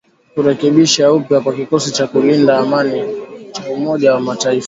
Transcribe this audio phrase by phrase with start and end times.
[0.35, 3.01] kurekebishwa upya kwa kikosi cha kulinda amani
[3.53, 4.59] cha Umoja wa Mataifa